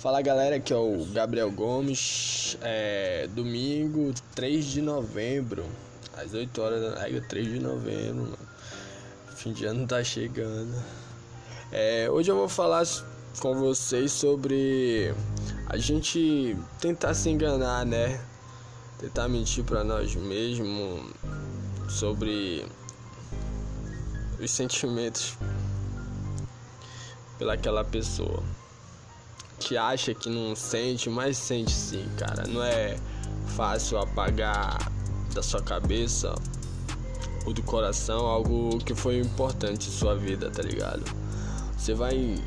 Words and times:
Fala 0.00 0.22
galera, 0.22 0.54
aqui 0.54 0.72
é 0.72 0.76
o 0.76 1.04
Gabriel 1.12 1.50
Gomes. 1.50 2.56
É 2.62 3.28
domingo 3.34 4.14
3 4.32 4.64
de 4.64 4.80
novembro, 4.80 5.66
às 6.16 6.32
8 6.32 6.62
horas 6.62 6.80
da 6.80 7.00
noite, 7.00 7.26
3 7.28 7.48
de 7.48 7.58
novembro, 7.58 8.22
mano. 8.22 8.38
Fim 9.34 9.52
de 9.52 9.64
ano 9.64 9.88
tá 9.88 10.04
chegando. 10.04 10.72
É, 11.72 12.08
hoje 12.08 12.30
eu 12.30 12.36
vou 12.36 12.48
falar 12.48 12.86
com 13.40 13.56
vocês 13.56 14.12
sobre 14.12 15.12
a 15.66 15.76
gente 15.76 16.56
tentar 16.80 17.12
se 17.12 17.28
enganar, 17.28 17.84
né? 17.84 18.24
Tentar 19.00 19.26
mentir 19.26 19.64
para 19.64 19.82
nós 19.82 20.14
mesmos 20.14 21.12
sobre 21.88 22.64
os 24.38 24.48
sentimentos 24.48 25.36
pelaquela 27.36 27.84
pessoa 27.84 28.44
que 29.68 29.76
acha 29.76 30.14
que 30.14 30.30
não 30.30 30.56
sente, 30.56 31.10
mas 31.10 31.36
sente 31.36 31.72
sim, 31.72 32.08
cara. 32.16 32.46
Não 32.48 32.62
é 32.62 32.96
fácil 33.48 33.98
apagar 33.98 34.90
da 35.34 35.42
sua 35.42 35.60
cabeça 35.60 36.34
ou 37.44 37.52
do 37.52 37.62
coração 37.62 38.24
algo 38.24 38.78
que 38.78 38.94
foi 38.94 39.18
importante 39.18 39.88
em 39.88 39.92
sua 39.92 40.16
vida, 40.16 40.50
tá 40.50 40.62
ligado? 40.62 41.04
Você 41.76 41.92
vai 41.92 42.42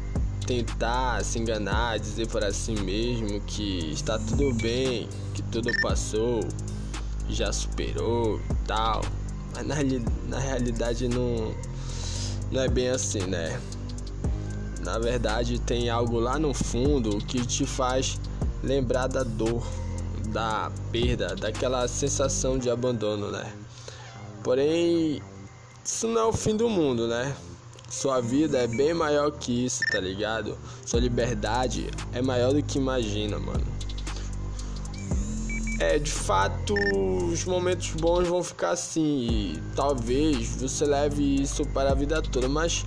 tentar 0.48 1.24
se 1.24 1.38
enganar, 1.38 2.00
dizer 2.00 2.28
para 2.28 2.52
si 2.52 2.72
mesmo 2.72 3.40
que 3.42 3.92
está 3.92 4.18
tudo 4.18 4.52
bem, 4.56 5.08
que 5.36 5.44
tudo 5.44 5.70
passou, 5.80 6.40
já 7.30 7.54
superou 7.54 8.40
e 8.50 8.66
tal. 8.66 9.02
Mas 9.54 9.68
na, 9.68 9.76
na 10.28 10.40
realidade 10.40 11.08
não, 11.08 11.54
não 12.52 12.62
é 12.62 12.68
bem 12.68 12.90
assim, 12.90 13.22
né? 13.28 13.62
Na 14.84 14.98
verdade, 14.98 15.60
tem 15.60 15.90
algo 15.90 16.20
lá 16.20 16.40
no 16.40 16.54
fundo 16.54 17.18
que 17.20 17.46
te 17.46 17.66
faz 17.66 18.20
lembrar 18.64 19.08
da 19.08 19.24
dor, 19.24 19.64
da 20.30 20.72
perda, 20.92 21.36
daquela 21.36 21.88
sensação 21.88 22.58
de 22.58 22.70
abandono, 22.70 23.32
né? 23.32 23.52
Porém, 24.44 25.22
isso 25.86 26.08
não 26.08 26.22
é 26.22 26.26
o 26.26 26.34
fim 26.34 26.56
do 26.56 26.68
mundo, 26.68 27.08
né? 27.08 27.36
Sua 27.90 28.22
vida 28.22 28.58
é 28.58 28.68
bem 28.68 28.94
maior 28.94 29.32
que 29.32 29.66
isso, 29.66 29.84
tá 29.92 30.00
ligado? 30.00 30.58
Sua 30.86 31.00
liberdade 31.00 31.90
é 32.14 32.22
maior 32.22 32.54
do 32.54 32.64
que 32.64 32.78
imagina, 32.78 33.38
mano. 33.38 33.66
É, 35.80 36.00
de 36.00 36.12
fato, 36.12 36.74
os 37.32 37.44
momentos 37.44 37.90
bons 37.92 38.28
vão 38.28 38.44
ficar 38.44 38.72
assim 38.72 39.02
e 39.02 39.62
talvez 39.76 40.62
você 40.62 40.86
leve 40.86 41.42
isso 41.42 41.66
para 41.66 41.92
a 41.92 41.96
vida 41.96 42.22
toda, 42.22 42.48
mas 42.48 42.86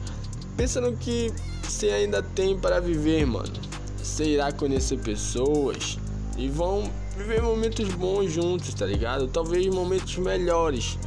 pensa 0.57 0.81
no 0.81 0.97
que 0.97 1.33
você 1.63 1.89
ainda 1.89 2.23
tem 2.23 2.59
para 2.59 2.81
viver, 2.81 3.27
mano. 3.27 3.53
Você 3.99 4.25
irá 4.25 4.53
conhecer 4.53 4.99
pessoas 4.99 5.99
e 6.37 6.49
vão 6.49 6.91
viver 7.17 7.43
momentos 7.43 7.89
bons 7.95 8.33
juntos, 8.33 8.75
tá 8.75 8.87
ligado? 8.87 9.29
Talvez 9.29 9.67
momentos 9.67 10.17
melhores, 10.17 10.99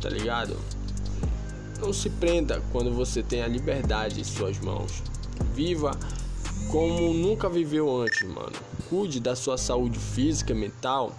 tá 0.00 0.08
ligado? 0.08 0.56
Não 1.80 1.92
se 1.92 2.08
prenda 2.08 2.62
quando 2.72 2.92
você 2.92 3.22
tem 3.22 3.42
a 3.42 3.48
liberdade 3.48 4.20
em 4.20 4.24
suas 4.24 4.58
mãos. 4.58 5.02
Viva 5.54 5.92
como 6.70 7.12
nunca 7.12 7.48
viveu 7.48 8.00
antes, 8.00 8.22
mano. 8.22 8.52
Cuide 8.88 9.20
da 9.20 9.36
sua 9.36 9.58
saúde 9.58 9.98
física 9.98 10.52
e 10.52 10.56
mental. 10.56 11.12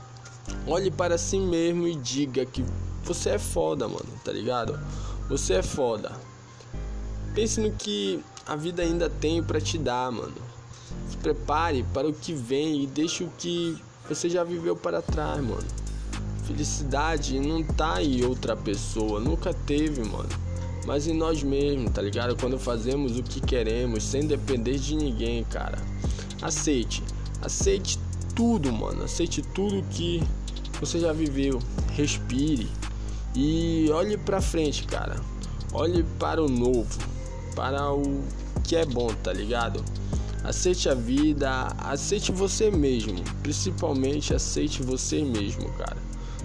Olhe 0.66 0.89
para 0.89 1.17
si 1.17 1.38
mesmo 1.38 1.88
e 1.88 1.95
diga 1.95 2.45
que 2.45 2.64
você 3.04 3.32
é 3.32 3.39
foda, 3.39 3.88
mano, 3.88 4.08
tá 4.23 4.32
ligado? 4.32 4.80
Você 5.30 5.56
é 5.56 5.64
foda. 5.64 6.11
Pense 7.38 7.61
no 7.61 7.71
que 7.71 8.19
a 8.47 8.55
vida 8.55 8.81
ainda 8.81 9.11
tem 9.11 9.43
para 9.43 9.61
te 9.61 9.77
dar, 9.77 10.11
mano. 10.11 10.33
Se 11.07 11.16
prepare 11.17 11.85
para 11.93 12.07
o 12.07 12.11
que 12.11 12.33
vem 12.33 12.81
e 12.81 12.88
deixe 12.88 13.23
o 13.23 13.30
que 13.38 13.77
você 14.09 14.27
já 14.27 14.43
viveu 14.43 14.75
para 14.75 15.03
trás, 15.03 15.39
mano. 15.39 15.63
Felicidade 16.47 17.39
não 17.39 17.63
tá 17.63 18.02
em 18.02 18.26
outra 18.26 18.58
pessoa, 18.58 19.20
nunca 19.20 19.53
teve, 19.53 20.03
mano. 20.03 20.30
Mas 20.87 21.05
em 21.05 21.14
nós 21.14 21.43
mesmos, 21.43 21.92
tá 21.92 22.02
ligado? 22.02 22.36
Quando 22.36 22.58
fazemos 22.58 23.20
o 23.20 23.21
que 23.21 23.39
queremos 23.39 24.03
sem 24.03 24.26
depender 24.26 24.80
de 24.80 24.95
ninguém, 24.95 25.43
cara. 25.43 25.77
Aceite, 26.42 27.03
aceite 27.39 27.99
tudo, 28.36 28.73
mano. 28.73 29.03
Aceite 29.03 29.43
tudo 29.43 29.86
que 29.92 30.23
você 30.80 30.99
já 30.99 31.14
viveu. 31.14 31.59
Respire 31.92 32.67
e 33.36 33.92
olhe 33.92 34.17
pra 34.17 34.42
frente, 34.42 34.86
cara. 34.86 35.21
Olhe 35.71 36.02
para 36.17 36.43
o 36.43 36.49
novo 36.49 37.15
para 37.58 37.92
o 37.92 38.23
que 38.64 38.76
é 38.76 38.86
bom, 38.86 39.08
tá 39.23 39.34
ligado? 39.34 39.84
Aceite 40.44 40.88
a 40.88 40.94
vida, 40.94 41.50
aceite 41.80 42.32
você 42.32 42.70
mesmo, 42.70 43.16
principalmente 43.42 44.32
aceite 44.32 44.84
você 44.84 45.23
mesmo, 45.23 45.68
cara. 45.73 45.98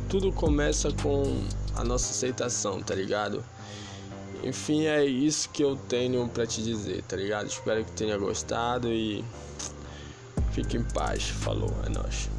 Tudo 0.08 0.32
começa 0.32 0.90
com 1.02 1.22
a 1.76 1.84
nossa 1.84 2.10
aceitação, 2.12 2.80
tá 2.80 2.94
ligado? 2.94 3.44
Enfim, 4.42 4.86
é 4.86 5.04
isso 5.04 5.50
que 5.50 5.62
eu 5.62 5.76
tenho 5.76 6.26
para 6.28 6.46
te 6.46 6.62
dizer, 6.62 7.02
tá 7.02 7.14
ligado? 7.14 7.46
Espero 7.46 7.84
que 7.84 7.92
tenha 7.92 8.16
gostado 8.16 8.88
e 8.88 9.22
fique 10.52 10.78
em 10.78 10.82
paz. 10.82 11.24
Falou, 11.24 11.70
é 11.86 11.90
nóis. 11.90 12.30